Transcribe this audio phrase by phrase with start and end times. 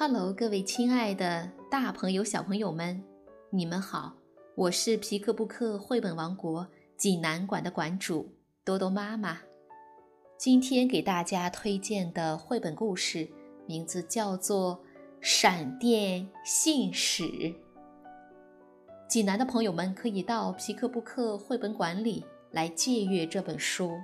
[0.00, 3.02] Hello，各位亲爱的大朋友、小朋友们，
[3.50, 4.14] 你们好！
[4.54, 6.64] 我是皮克布克绘本王国
[6.96, 8.32] 济南馆的馆主
[8.64, 9.40] 多多妈妈。
[10.36, 13.28] 今天给大家推荐的绘本故事
[13.66, 14.76] 名字叫做
[15.20, 17.24] 《闪电信使》。
[19.08, 23.98] 济南的朋友们可以到皮克布克绘本馆里来借阅这本书。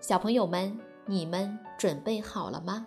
[0.00, 2.86] 小朋友们，你们准备好了吗？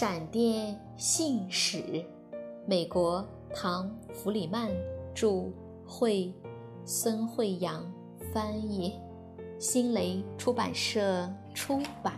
[0.00, 2.04] 闪电信使，
[2.64, 4.70] 美国唐·弗里曼
[5.12, 5.50] 著，
[5.84, 6.32] 绘，
[6.84, 7.84] 孙慧阳
[8.32, 8.94] 翻译，
[9.58, 12.16] 新蕾出版社出版。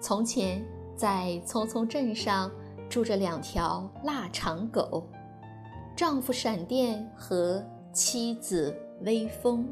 [0.00, 0.64] 从前，
[0.96, 2.50] 在匆匆镇上
[2.88, 5.06] 住着两条腊肠狗，
[5.94, 7.62] 丈夫闪电和。
[7.92, 9.66] 妻子微风，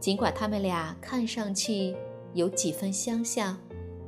[0.00, 1.96] 尽管他们俩看上去
[2.32, 3.56] 有几分相像，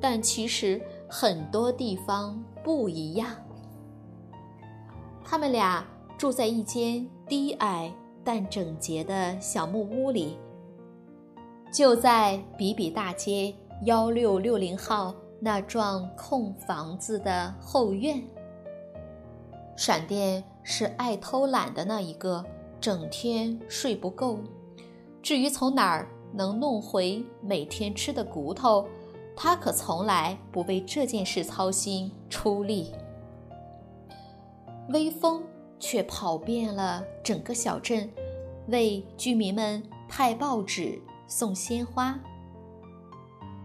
[0.00, 3.30] 但其实很多地方不一样。
[5.24, 5.86] 他们俩
[6.18, 7.92] 住在一间低矮
[8.24, 10.38] 但整洁的小木屋里，
[11.72, 18.22] 就在比比大街幺六六零号那幢空房子的后院。
[19.76, 22.44] 闪电是爱偷懒的那一个。
[22.80, 24.38] 整天睡不够，
[25.22, 28.86] 至于从哪儿能弄回每天吃的骨头，
[29.34, 32.92] 他可从来不为这件事操心出力。
[34.90, 35.42] 微风
[35.80, 38.08] 却跑遍了整个小镇，
[38.68, 42.18] 为居民们派报纸、送鲜花。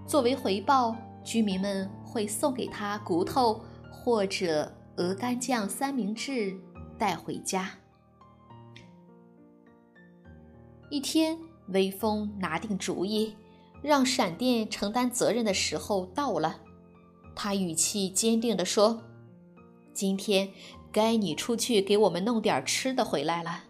[0.08, 3.62] 作为回报，居民们会送给他骨头
[3.92, 6.60] 或者鹅肝酱三明治
[6.98, 7.70] 带回家。
[10.92, 13.34] 一天，微风拿定主意，
[13.82, 16.60] 让闪电承担责任的时候到了。
[17.34, 19.02] 他语气坚定地说
[19.96, 20.50] ：“今天
[20.92, 23.64] 该你出去给我们弄点吃的回来了。”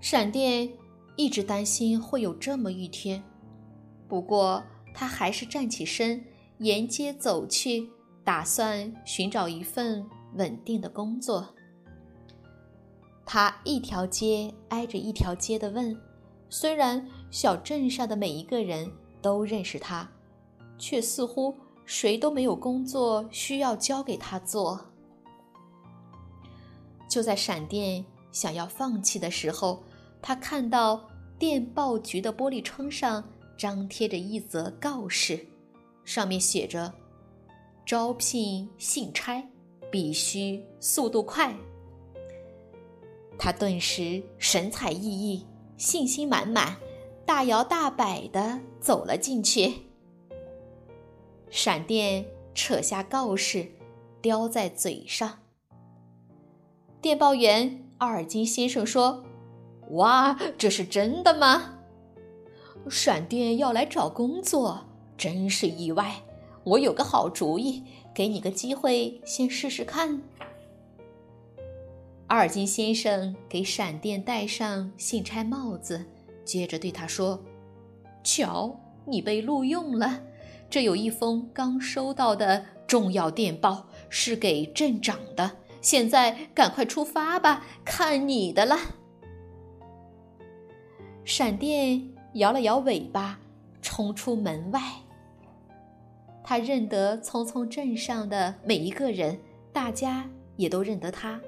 [0.00, 0.72] 闪电
[1.16, 3.22] 一直担心会有这么一天，
[4.08, 6.24] 不过他还是站起身，
[6.60, 7.90] 沿街走去，
[8.24, 11.55] 打算寻找一份稳定的工作。
[13.26, 16.00] 他一条街挨着一条街地问，
[16.48, 18.88] 虽然小镇上的每一个人
[19.20, 20.08] 都认识他，
[20.78, 21.52] 却似乎
[21.84, 24.80] 谁都没有工作需要交给他做。
[27.08, 29.82] 就在闪电想要放弃的时候，
[30.22, 33.22] 他看到电报局的玻璃窗上
[33.58, 35.44] 张贴着一则告示，
[36.04, 36.94] 上面写着
[37.84, 39.42] ：“招聘信差，
[39.90, 41.52] 必须速度快。”
[43.38, 45.42] 他顿时神采奕奕、
[45.76, 46.76] 信心满满，
[47.24, 49.74] 大摇大摆地走了进去。
[51.50, 52.24] 闪电
[52.54, 53.66] 扯下告示，
[54.20, 55.38] 叼在嘴上。
[57.00, 59.24] 电报员奥尔金先生说
[59.92, 61.78] ：“哇，这是真的吗？
[62.90, 64.86] 闪电要来找工作，
[65.16, 66.22] 真是意外。
[66.64, 70.22] 我有个好主意，给你个机会，先试试看。”
[72.28, 76.04] 阿尔金先生给闪电戴上信差帽子，
[76.44, 77.40] 接着对他说
[78.24, 80.22] ：“瞧，你被录用了。
[80.68, 85.58] 这有一封刚收到的重要电报，是给镇长的。
[85.80, 88.76] 现在赶快出发吧，看你的了。”
[91.24, 93.38] 闪电摇了摇尾巴，
[93.80, 94.80] 冲出门外。
[96.42, 99.38] 他认得匆匆镇上的每一个人，
[99.72, 101.40] 大家也都认得他。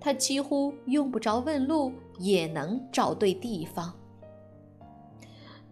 [0.00, 3.94] 他几乎用不着问路，也能找对地方。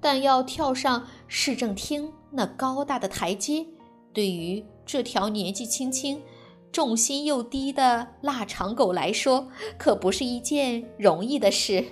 [0.00, 3.66] 但要跳上市政厅那高大的台阶，
[4.12, 6.22] 对于这条年纪轻轻、
[6.70, 11.84] 重心又低的腊肠狗来说，可不是一件容易的事。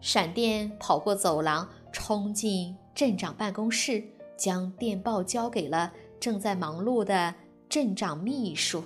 [0.00, 4.04] 闪电跑过走廊，冲进镇长办公室，
[4.36, 5.90] 将电报交给了
[6.20, 7.34] 正在忙碌的
[7.68, 8.82] 镇长秘书。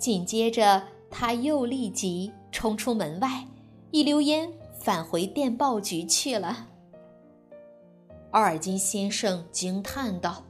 [0.00, 3.46] 紧接着，他又立即冲出门外，
[3.90, 4.50] 一溜烟
[4.80, 6.68] 返回电报局去了。
[8.30, 10.42] 奥尔金先生惊叹道：“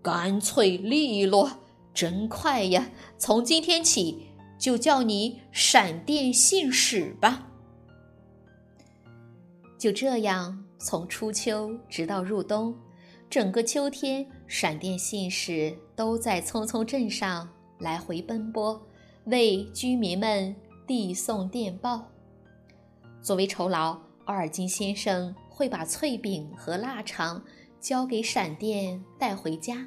[0.00, 1.50] 干脆利落，
[1.92, 2.90] 真快呀！
[3.18, 4.26] 从今天起
[4.58, 7.48] 就叫你闪电信使吧。”
[9.78, 12.74] 就这样，从初秋直到入冬，
[13.28, 17.46] 整个秋天，闪电信使都在匆匆镇上
[17.82, 18.80] 来回奔波，
[19.24, 20.54] 为居民们
[20.86, 22.08] 递送电报。
[23.20, 27.42] 作为酬劳，奥尔金先生会把脆饼和腊肠
[27.80, 29.84] 交给闪电带回家。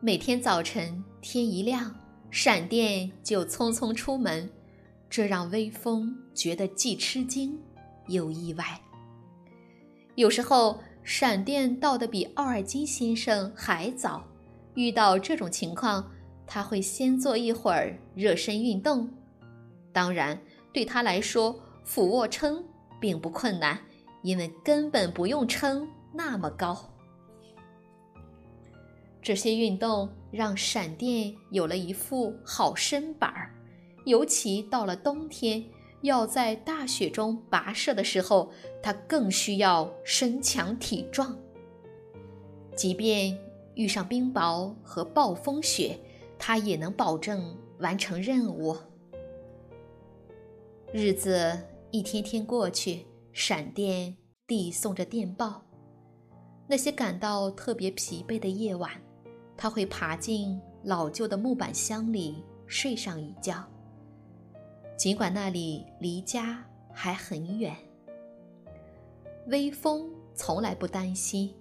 [0.00, 1.94] 每天早晨天一亮，
[2.30, 4.48] 闪电就匆匆出门，
[5.10, 7.58] 这让微风觉得既吃惊。
[8.08, 8.80] 又意外。
[10.16, 14.24] 有时候闪电到的比奥尔金先生还早。
[14.74, 16.10] 遇到这种情况，
[16.46, 19.08] 他会先做一会儿热身运动。
[19.92, 20.40] 当然，
[20.72, 22.64] 对他来说，俯卧撑
[23.00, 23.78] 并不困难，
[24.22, 26.88] 因为根本不用撑那么高。
[29.20, 33.54] 这些运动让闪电有了一副好身板儿，
[34.04, 35.64] 尤其到了冬天。
[36.02, 38.50] 要在大雪中跋涉的时候，
[38.82, 41.38] 他更需要身强体壮。
[42.74, 43.38] 即便
[43.74, 45.98] 遇上冰雹和暴风雪，
[46.38, 48.76] 他也能保证完成任务。
[50.92, 51.58] 日子
[51.90, 54.16] 一天天过去，闪电
[54.46, 55.62] 递送着电报。
[56.68, 58.90] 那些感到特别疲惫的夜晚，
[59.56, 63.64] 他会爬进老旧的木板箱里睡上一觉。
[64.96, 67.74] 尽管那里离家还很远，
[69.48, 71.52] 微风从来不担心，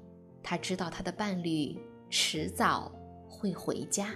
[0.43, 1.77] 他知道他的伴侣
[2.11, 2.91] 迟早
[3.27, 4.13] 会回家。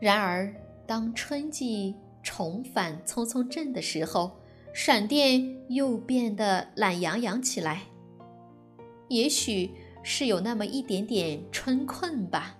[0.00, 0.50] 然而，
[0.86, 4.30] 当春季重返匆匆镇的时候，
[4.72, 7.82] 闪电又变得懒洋洋起来。
[9.08, 9.70] 也许
[10.02, 12.56] 是有那么一点点春困吧。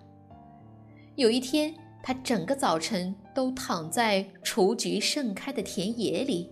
[1.15, 1.75] 有一天。
[2.05, 6.51] 他整个早晨都躺在雏菊盛开的田野里，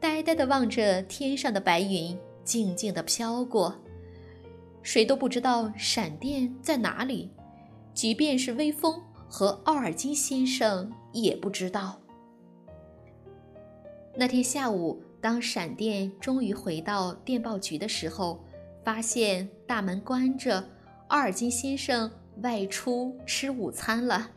[0.00, 3.72] 呆呆地望着天上的白云静静地飘过。
[4.82, 7.30] 谁都不知道闪电在哪里，
[7.92, 12.00] 即便是微风和奥尔金先生也不知道。
[14.16, 18.42] 那天下午，当闪电终于回到电报局的时候，
[18.84, 20.64] 发现大门关着，
[21.08, 22.10] 奥尔金先生
[22.42, 24.30] 外出吃午餐了。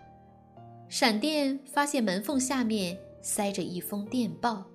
[0.89, 4.65] 闪电发现门缝下面塞着一封电报，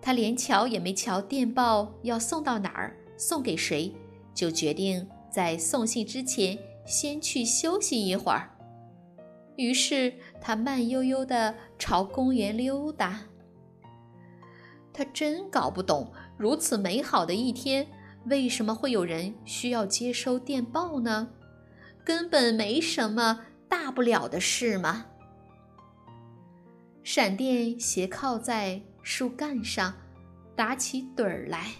[0.00, 3.94] 他连瞧也没瞧电报要送到哪儿，送给谁，
[4.36, 6.56] 就决定在送信之前
[6.86, 8.48] 先去休息一会儿。
[9.56, 13.18] 于是他慢悠悠地朝公园溜达。
[14.92, 17.86] 他真搞不懂，如此美好的一天，
[18.26, 21.30] 为什么会有人需要接收电报呢？
[22.04, 23.40] 根本没什么。
[23.68, 25.06] 大不了的事嘛？
[27.02, 29.92] 闪电斜靠在树干上，
[30.54, 31.72] 打起盹儿来。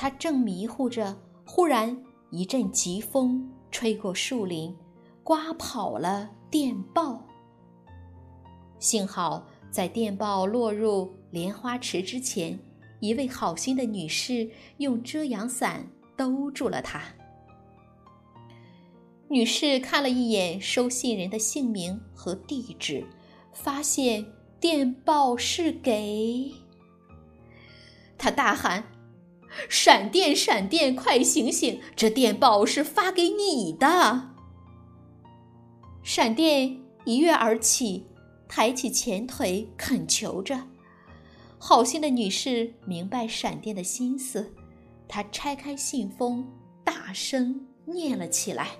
[0.00, 2.00] 他正迷糊着，忽然
[2.30, 4.72] 一阵疾风吹过树林，
[5.24, 7.20] 刮跑了电报。
[8.78, 12.56] 幸好在电报落入莲花池之前，
[13.00, 15.84] 一位好心的女士用遮阳伞
[16.16, 17.02] 兜住了它。
[19.26, 23.04] 女士看了一眼收信人的姓名和地址，
[23.52, 24.24] 发现
[24.60, 26.52] 电报是给……
[28.16, 28.84] 她大喊
[29.68, 31.80] ：“闪电，闪电，快醒醒！
[31.96, 34.30] 这电报是发给你的！”
[36.02, 38.06] 闪电一跃而起，
[38.48, 40.68] 抬起前腿恳求着。
[41.58, 44.54] 好心的女士明白闪电的心思，
[45.08, 46.46] 她拆开信封，
[46.84, 48.70] 大声念了起来。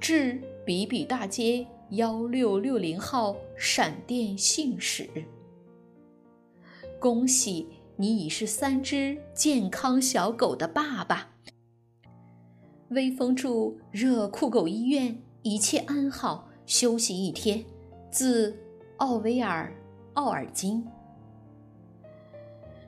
[0.00, 5.08] 至比比大街幺六六零号闪电信使，
[7.00, 7.66] 恭喜
[7.96, 11.30] 你已是三只健康小狗的爸爸。
[12.90, 17.64] 微风祝热酷狗医院一切安好，休息一天。
[18.10, 18.56] 自
[18.98, 19.72] 奥威尔·
[20.14, 20.86] 奥尔金。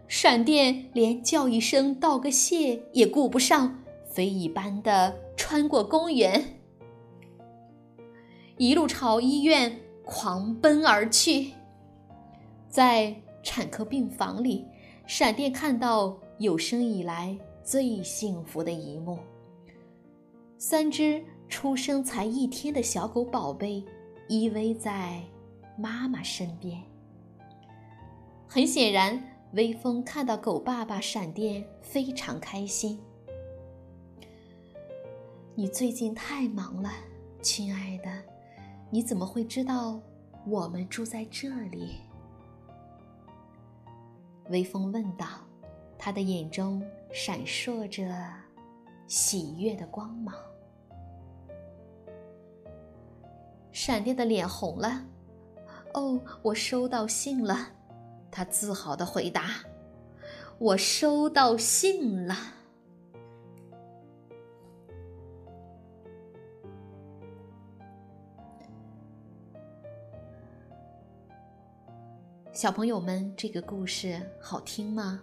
[0.07, 3.79] 闪电连叫一声道个谢也顾不上，
[4.11, 6.61] 飞一般的穿过公园。
[8.57, 11.53] 一路朝医院狂奔而去，
[12.69, 14.65] 在产科病房里，
[15.09, 17.35] 闪电看到有生以来
[17.65, 19.19] 最幸福的一幕：
[20.59, 23.83] 三只出生才一天的小狗宝贝
[24.29, 25.23] 依偎在
[25.79, 26.79] 妈妈身边。
[28.47, 29.19] 很显然，
[29.55, 33.01] 微风看到狗爸爸闪电非常开心。
[35.55, 36.93] 你最近太忙了，
[37.41, 38.11] 亲爱的，
[38.91, 39.99] 你怎么会知道
[40.47, 41.95] 我们住在这里？
[44.51, 45.27] 微风问道，
[45.99, 48.11] 他的眼中闪烁着
[49.07, 50.35] 喜悦的光芒。
[53.73, 55.05] 闪电的脸红了。
[55.95, 57.69] 哦，我收到信了，
[58.31, 59.51] 他自豪的回答
[60.59, 62.37] ：“我收到信了。”
[72.61, 75.21] 小朋友们，这个故事好听吗？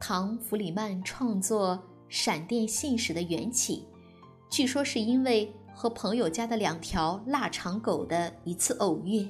[0.00, 1.76] 唐·弗里曼创作
[2.08, 3.86] 《闪电信使》的缘起，
[4.48, 5.52] 据说是因为。
[5.74, 9.28] 和朋友家的两条腊肠狗的一次偶遇，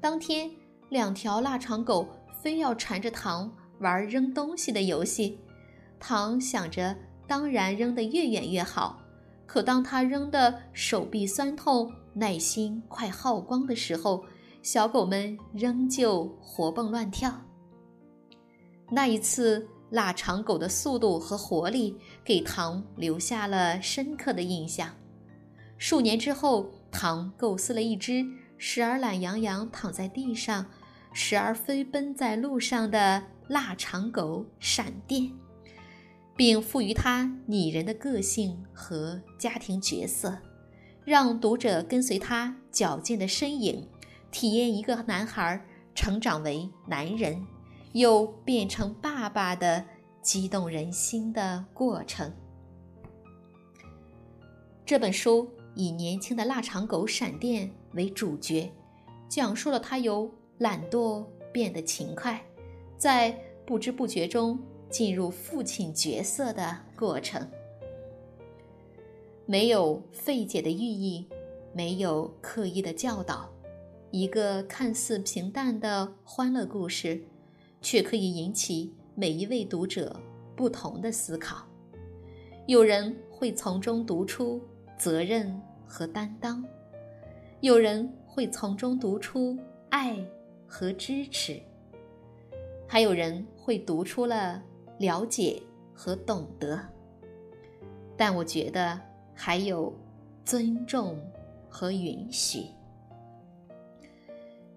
[0.00, 0.48] 当天
[0.90, 2.08] 两条腊肠狗
[2.40, 5.40] 非要缠着糖玩扔东西的游戏，
[5.98, 9.00] 糖想着当然扔得越远越好，
[9.44, 14.24] 可当他扔的手臂酸痛、耐心快耗光的时候，
[14.70, 17.32] 小狗们仍旧活蹦乱跳。
[18.90, 24.94] 那一次腊肠狗的速度和活力给糖留下了深刻的印象。
[25.78, 28.22] 数年之后，唐构思了一只
[28.58, 30.66] 时而懒洋洋躺在地上，
[31.14, 35.32] 时而飞奔在路上的腊肠狗闪电，
[36.36, 40.36] 并赋予它拟人的个性和家庭角色，
[41.06, 43.88] 让读者跟随它矫健的身影，
[44.30, 47.46] 体验一个男孩成长为男人，
[47.92, 49.84] 又变成爸爸的
[50.22, 52.32] 激动人心的过程。
[54.84, 55.48] 这本书。
[55.74, 58.68] 以年轻的腊肠狗闪电为主角，
[59.28, 62.44] 讲述了他由懒惰变得勤快，
[62.96, 63.30] 在
[63.64, 64.58] 不知不觉中
[64.90, 67.48] 进入父亲角色的过程。
[69.46, 71.28] 没有费解的寓意，
[71.72, 73.48] 没有刻意的教导，
[74.10, 77.22] 一个看似平淡的欢乐故事，
[77.80, 80.20] 却可以引起每一位读者
[80.54, 81.66] 不同的思考。
[82.66, 84.60] 有人会从中读出
[84.96, 85.60] 责任。
[85.90, 86.62] 和担当，
[87.62, 90.22] 有人会从中读出爱
[90.66, 91.58] 和支持，
[92.86, 94.62] 还有人会读出了
[94.98, 95.62] 了解
[95.94, 96.78] 和懂得。
[98.18, 99.00] 但我觉得
[99.34, 99.90] 还有
[100.44, 101.18] 尊重
[101.70, 102.66] 和允许。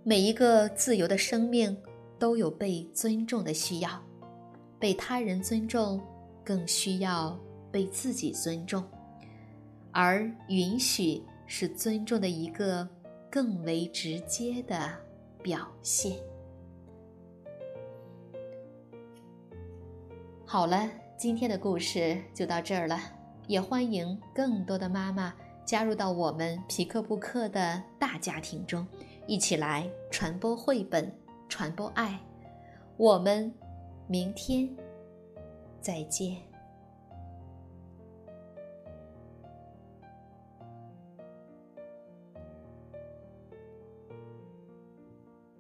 [0.04, 1.78] 每一个自由的生命
[2.18, 4.02] 都有被尊重的需要，
[4.80, 6.02] 被他人尊重，
[6.44, 7.40] 更需要
[7.72, 8.84] 被自己尊重。
[9.92, 12.88] 而允许是尊重的一个
[13.30, 14.92] 更为直接的
[15.44, 16.18] 表现。
[20.44, 23.00] 好了，今天的故事就到这儿了，
[23.46, 25.32] 也欢迎更多的妈妈
[25.64, 28.86] 加入到我们皮克布克的大家庭中，
[29.28, 31.12] 一起来传播绘本，
[31.48, 32.20] 传播爱。
[32.98, 33.52] 我们
[34.08, 34.70] 明天
[35.80, 36.51] 再见。